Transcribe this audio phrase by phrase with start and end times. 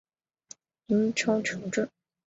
[0.87, 1.87] 英超球证